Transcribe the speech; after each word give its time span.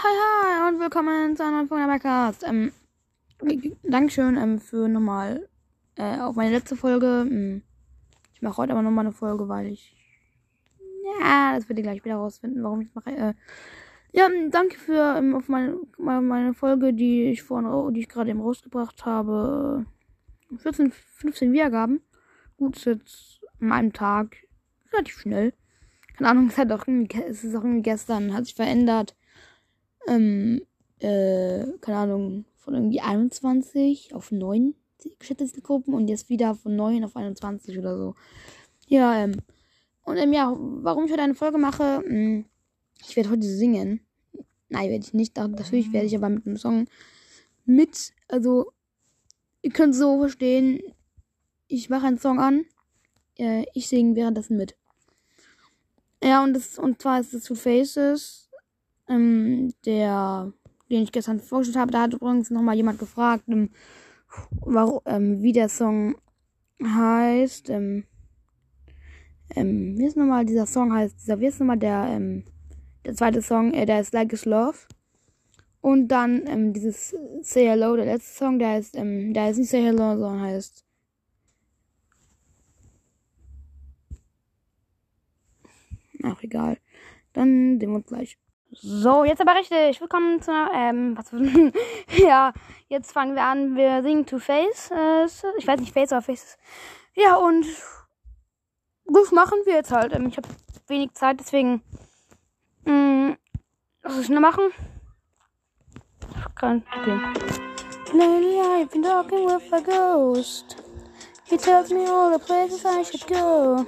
hi, 0.00 0.06
hi 0.06 0.68
und 0.68 0.78
willkommen 0.78 1.36
zu 1.36 1.42
einer 1.42 1.56
neuen 1.56 1.68
Folge 1.68 1.84
der 1.84 1.92
Podcast. 1.92 2.44
Ähm, 2.46 2.72
Dankeschön 3.82 4.36
ähm, 4.36 4.60
für 4.60 4.88
nochmal 4.88 5.48
äh, 5.96 6.18
auf 6.20 6.36
meine 6.36 6.52
letzte 6.52 6.76
Folge. 6.76 7.26
Ähm, 7.28 7.62
ich 8.32 8.40
mache 8.40 8.58
heute 8.58 8.72
aber 8.72 8.82
nochmal 8.82 9.06
eine 9.06 9.12
Folge, 9.12 9.48
weil 9.48 9.66
ich. 9.66 9.96
Ja, 11.20 11.54
das 11.56 11.64
werdet 11.64 11.78
ihr 11.78 11.82
gleich 11.82 12.04
wieder 12.04 12.14
rausfinden, 12.14 12.62
warum 12.62 12.82
ich 12.82 12.94
mache. 12.94 13.10
Äh, 13.10 13.34
ja, 14.12 14.26
ähm, 14.26 14.52
danke 14.52 14.78
für 14.78 15.16
ähm, 15.18 15.34
auf 15.34 15.48
meine, 15.48 15.80
meine 15.98 16.54
Folge, 16.54 16.94
die 16.94 17.24
ich 17.24 17.42
vorhin, 17.42 17.92
die 17.92 18.00
ich 18.00 18.08
gerade 18.08 18.30
eben 18.30 18.40
rausgebracht 18.40 19.04
habe. 19.04 19.84
14, 20.58 20.92
15 20.92 21.52
Wiedergaben. 21.52 22.02
Gut, 22.56 22.76
ist 22.76 22.84
jetzt 22.84 23.40
an 23.60 23.72
einem 23.72 23.92
Tag 23.92 24.36
relativ 24.92 25.18
schnell. 25.18 25.54
Keine 26.16 26.30
Ahnung, 26.30 26.46
es, 26.46 26.56
hat 26.56 26.70
auch 26.70 26.86
es 26.86 27.42
ist 27.42 27.56
auch 27.56 27.64
irgendwie 27.64 27.82
gestern, 27.82 28.32
hat 28.32 28.44
sich 28.44 28.54
verändert. 28.54 29.16
Ähm, 30.08 30.62
äh, 31.00 31.64
keine 31.80 31.98
Ahnung, 31.98 32.44
von 32.56 32.74
irgendwie 32.74 33.00
21 33.00 34.14
auf 34.14 34.32
9 34.32 34.74
geschätzte 35.18 35.60
Gruppen 35.62 35.94
und 35.94 36.08
jetzt 36.08 36.28
wieder 36.28 36.54
von 36.54 36.74
9 36.74 37.04
auf 37.04 37.16
21 37.16 37.78
oder 37.78 37.96
so. 37.96 38.14
Ja, 38.88 39.14
ähm. 39.22 39.36
Und 40.02 40.16
ähm, 40.16 40.32
ja, 40.32 40.56
warum 40.58 41.04
ich 41.04 41.12
heute 41.12 41.22
eine 41.22 41.34
Folge 41.34 41.58
mache, 41.58 42.02
mh, 42.04 42.08
hm, 42.08 42.44
ich 43.06 43.14
werde 43.16 43.30
heute 43.30 43.46
singen. 43.46 44.00
Nein, 44.68 44.90
werde 44.90 45.04
ich 45.04 45.14
nicht. 45.14 45.36
Natürlich 45.36 45.92
werde 45.92 46.06
ich 46.06 46.16
aber 46.16 46.28
mit 46.28 46.46
einem 46.46 46.56
Song 46.56 46.86
mit, 47.64 48.12
also, 48.28 48.72
ihr 49.62 49.70
könnt 49.70 49.94
so 49.94 50.18
verstehen, 50.18 50.80
ich 51.68 51.90
mache 51.90 52.06
einen 52.06 52.18
Song 52.18 52.40
an, 52.40 52.64
äh, 53.38 53.66
ich 53.74 53.88
singe 53.88 54.16
währenddessen 54.16 54.56
mit. 54.56 54.74
Ja, 56.22 56.42
und, 56.42 56.54
das, 56.54 56.78
und 56.78 57.00
zwar 57.00 57.20
ist 57.20 57.34
es 57.34 57.44
Two 57.44 57.54
Faces, 57.54 58.47
ähm, 59.08 59.72
der, 59.84 60.52
den 60.90 61.02
ich 61.02 61.12
gestern 61.12 61.40
vorgestellt 61.40 61.78
habe. 61.78 61.92
Da 61.92 62.02
hat 62.02 62.14
übrigens 62.14 62.50
nochmal 62.50 62.76
jemand 62.76 62.98
gefragt, 62.98 63.44
ähm, 63.48 63.70
warum, 64.60 65.00
ähm, 65.06 65.42
wie 65.42 65.52
der 65.52 65.68
Song 65.68 66.16
heißt. 66.82 67.70
Ähm, 67.70 68.04
ähm, 69.54 69.98
wie 69.98 70.06
ist 70.06 70.16
nochmal 70.16 70.44
dieser 70.44 70.66
Song 70.66 70.92
heißt? 70.92 71.20
Dieser, 71.20 71.40
wie 71.40 71.46
ist 71.46 71.60
nochmal 71.60 71.78
der, 71.78 72.06
ähm, 72.10 72.44
der 73.04 73.14
zweite 73.14 73.42
Song, 73.42 73.72
äh, 73.72 73.86
der 73.86 74.00
ist 74.00 74.12
Like 74.12 74.32
is 74.32 74.44
Love. 74.44 74.78
Und 75.80 76.08
dann 76.08 76.46
ähm, 76.46 76.72
dieses 76.72 77.14
Say 77.42 77.66
Hello, 77.66 77.96
der 77.96 78.04
letzte 78.06 78.36
Song, 78.36 78.58
der 78.58 78.70
heißt, 78.70 78.96
ähm, 78.96 79.32
der 79.32 79.44
heißt 79.44 79.58
nicht 79.58 79.70
Say 79.70 79.82
Hello, 79.82 80.18
sondern 80.18 80.40
heißt 80.42 80.84
Ach, 86.22 86.42
egal. 86.42 86.78
Dann 87.32 87.78
sehen 87.78 87.90
wir 87.90 87.96
uns 87.96 88.06
gleich. 88.06 88.38
So, 88.70 89.24
jetzt 89.24 89.40
aber 89.40 89.54
richtig. 89.54 89.98
Willkommen 89.98 90.42
zu 90.42 90.52
einer, 90.52 90.70
ähm, 90.74 91.16
was 91.16 91.32
Ja, 92.18 92.52
jetzt 92.88 93.12
fangen 93.12 93.34
wir 93.34 93.44
an. 93.44 93.76
Wir 93.76 94.02
singen 94.02 94.26
To 94.26 94.38
Face. 94.38 94.90
Ich 95.56 95.66
weiß 95.66 95.80
nicht, 95.80 95.94
Face 95.94 96.12
oder 96.12 96.20
Faces. 96.20 96.58
Ja, 97.14 97.36
und 97.36 97.64
das 99.06 99.32
machen 99.32 99.58
wir 99.64 99.72
jetzt 99.72 99.90
halt. 99.90 100.12
Ähm, 100.12 100.26
ich 100.26 100.36
habe 100.36 100.48
wenig 100.86 101.14
Zeit, 101.14 101.40
deswegen, 101.40 101.82
mh, 102.84 102.92
mm, 102.92 103.36
was 104.02 104.18
ich 104.18 104.26
schnell 104.26 104.40
machen? 104.40 104.64
Kann, 106.54 106.82
okay. 107.00 107.18
Lately 108.12 108.60
I've 108.60 108.90
been 108.90 109.02
talking 109.02 109.46
with 109.46 109.72
a 109.72 109.80
ghost. 109.80 110.76
He 111.44 111.56
tells 111.56 111.90
me 111.90 112.06
all 112.06 112.30
the 112.30 112.44
places 112.44 112.84
I 112.84 113.02
should 113.02 113.26
go. 113.26 113.86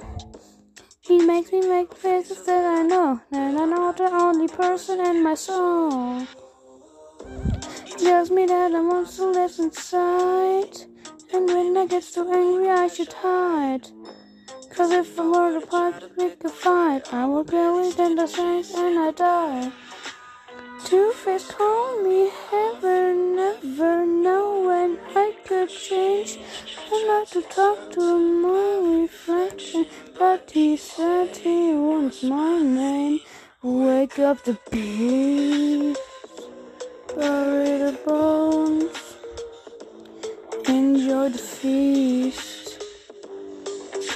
Makes 1.31 1.53
me 1.53 1.61
make 1.61 1.93
faces 1.93 2.43
that 2.43 2.65
I 2.65 2.81
know, 2.81 3.21
and 3.31 3.57
I'm 3.57 3.69
not 3.69 3.95
the 3.95 4.11
only 4.11 4.49
person 4.49 4.99
in 4.99 5.23
my 5.23 5.33
soul. 5.33 6.27
Tells 7.97 8.29
me 8.29 8.45
that 8.47 8.73
a 8.73 8.83
monster 8.83 9.27
lives 9.27 9.57
inside, 9.57 10.75
and 11.33 11.47
when 11.47 11.77
I 11.77 11.85
get 11.87 12.03
so 12.03 12.29
angry, 12.33 12.69
I 12.69 12.89
should 12.89 13.13
hide. 13.13 13.87
Cause 14.71 14.91
if 14.91 15.17
I 15.17 15.25
were 15.25 15.57
to 15.57 15.65
part, 15.65 16.03
we 16.17 16.31
could 16.31 16.51
fight, 16.51 17.13
I 17.13 17.25
would 17.25 17.47
go 17.47 17.79
within 17.79 18.15
the 18.15 18.27
saints 18.27 18.75
and 18.75 18.99
I 18.99 19.11
die. 19.11 19.71
Two-Face 20.83 21.49
call 21.51 22.03
me 22.03 22.29
heaven, 22.49 23.37
never 23.37 24.05
know 24.05 24.63
when 24.67 24.99
I 25.15 25.33
could 25.45 25.69
change. 25.69 26.39
I 26.91 27.05
like 27.07 27.29
to 27.29 27.41
talk 27.43 27.91
to 27.91 28.17
my 28.17 29.01
reflection, 29.01 29.85
he 30.51 30.77
said 30.77 31.35
he 31.37 31.73
wants 31.73 32.23
my 32.23 32.61
name. 32.61 33.19
Wake 33.63 34.19
up 34.19 34.43
the 34.43 34.57
beast, 34.69 35.99
bury 37.15 37.77
the 37.77 37.97
bones, 38.05 38.97
enjoy 40.67 41.29
the 41.29 41.37
feast, 41.37 42.83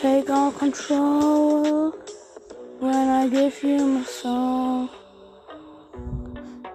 take 0.02 0.30
all 0.30 0.52
control 0.52 1.92
when 2.80 3.08
I 3.10 3.28
give 3.28 3.64
you 3.64 3.86
my 3.86 4.04
soul. 4.04 4.90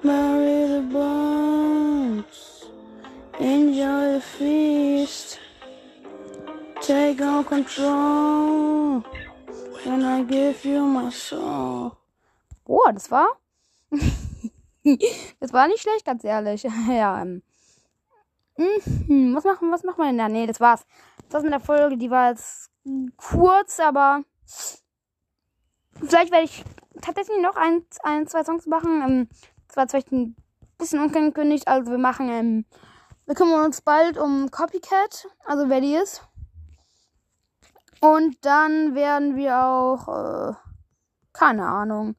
Bury 0.03 0.67
the 0.67 0.83
bones. 0.91 2.65
Enjoy 3.39 4.15
the 4.15 4.21
feast. 4.21 5.39
Take 6.81 7.21
all 7.21 7.45
control. 7.45 9.05
When 9.85 10.03
I 10.03 10.25
give 10.25 10.69
you 10.69 10.85
my 10.85 11.11
soul. 11.11 11.93
Boah, 12.65 12.93
das 12.93 13.11
war. 13.11 13.29
das 15.41 15.53
war 15.53 15.69
nicht 15.69 15.81
schlecht, 15.81 16.05
ganz 16.05 16.23
ehrlich. 16.25 16.63
ja, 16.89 17.23
ähm. 17.23 17.43
Mhm, 18.57 19.35
was 19.35 19.45
machen, 19.45 19.73
was 19.73 19.85
machen 19.85 19.99
wir 19.99 20.07
denn 20.07 20.19
da? 20.19 20.29
Nee, 20.29 20.47
das 20.47 20.61
war's. 20.61 20.85
Das 21.25 21.35
war's 21.35 21.45
mit 21.45 21.53
der 21.53 21.61
Folge. 21.61 21.97
Die 21.97 22.11
war 22.11 22.31
jetzt 22.31 22.71
kurz, 23.17 23.81
aber. 23.81 24.23
Vielleicht 25.95 26.31
werde 26.31 26.45
ich 26.45 26.65
tatsächlich 27.01 27.41
noch 27.41 27.57
ein, 27.57 27.85
ein 28.03 28.27
zwei 28.27 28.45
Songs 28.45 28.67
machen. 28.67 29.03
Ähm, 29.03 29.29
das 29.67 29.77
war 29.77 29.89
vielleicht 29.89 30.13
ein 30.13 30.37
bisschen 30.79 31.01
ungekündigt. 31.01 31.69
Also 31.69 31.91
wir 31.91 31.99
machen, 31.99 32.29
ähm, 32.29 32.65
wir 33.27 33.35
kümmern 33.35 33.65
uns 33.65 33.81
bald 33.81 34.19
um 34.19 34.51
Copycat, 34.51 35.29
also 35.45 35.69
wer 35.69 35.81
die 35.81 35.95
ist. 35.95 36.27
Und 38.01 38.45
dann 38.45 38.95
werden 38.95 39.37
wir 39.37 39.63
auch, 39.63 40.09
äh, 40.09 40.55
keine 41.33 41.67
Ahnung. 41.67 42.17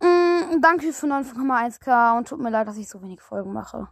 Mm, 0.00 0.60
danke 0.60 0.92
für 0.92 1.06
9,1k 1.06 2.18
und 2.18 2.28
tut 2.28 2.40
mir 2.40 2.50
leid, 2.50 2.68
dass 2.68 2.76
ich 2.76 2.88
so 2.88 3.00
wenig 3.00 3.22
Folgen 3.22 3.52
mache. 3.52 3.88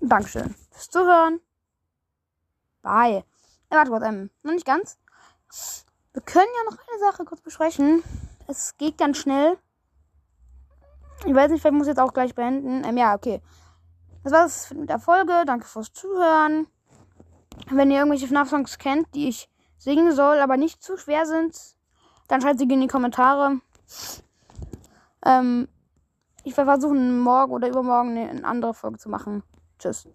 Dankeschön 0.00 0.54
fürs 0.70 0.88
Zuhören. 0.88 1.40
Bye. 2.82 3.24
Äh, 3.68 3.76
warte 3.76 3.90
kurz, 3.90 4.04
ähm, 4.04 4.30
noch 4.42 4.52
nicht 4.52 4.64
ganz. 4.64 4.98
Wir 6.14 6.22
können 6.22 6.48
ja 6.56 6.70
noch 6.70 6.78
eine 6.78 7.00
Sache 7.00 7.24
kurz 7.26 7.42
besprechen. 7.42 8.02
Es 8.46 8.76
geht 8.78 8.96
ganz 8.96 9.18
schnell. 9.18 9.58
Ich 11.26 11.34
weiß 11.34 11.50
nicht, 11.50 11.60
vielleicht 11.60 11.74
muss 11.74 11.86
ich 11.86 11.92
jetzt 11.92 12.00
auch 12.00 12.14
gleich 12.14 12.34
beenden. 12.34 12.84
Ähm, 12.84 12.96
ja, 12.96 13.14
okay. 13.14 13.42
Das 14.24 14.32
war's 14.32 14.70
mit 14.72 14.88
der 14.88 14.98
Folge. 14.98 15.44
Danke 15.44 15.66
fürs 15.66 15.92
Zuhören. 15.92 16.66
Wenn 17.70 17.90
ihr 17.90 17.98
irgendwelche 17.98 18.26
FNAF-Songs 18.26 18.78
kennt, 18.78 19.14
die 19.14 19.28
ich 19.28 19.48
singen 19.76 20.12
soll, 20.12 20.38
aber 20.38 20.56
nicht 20.56 20.82
zu 20.82 20.96
schwer 20.96 21.26
sind, 21.26 21.56
dann 22.28 22.40
schreibt 22.40 22.58
sie 22.58 22.64
in 22.64 22.80
die 22.80 22.86
Kommentare. 22.86 23.60
Ähm, 25.24 25.68
ich 26.44 26.56
werde 26.56 26.70
versuchen, 26.70 27.18
morgen 27.18 27.52
oder 27.52 27.68
übermorgen 27.68 28.16
eine 28.16 28.44
andere 28.44 28.74
Folge 28.74 28.98
zu 28.98 29.08
machen. 29.08 29.42
Tschüss. 29.78 30.08